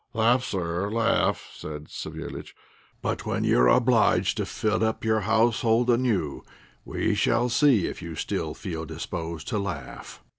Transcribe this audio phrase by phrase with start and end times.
[0.15, 2.53] "Laugh, sir, laugh," said Savéliitch;
[3.03, 6.43] "but when you are obliged to fit up your household anew,
[6.83, 10.23] we shall see if you still feel disposed to laugh."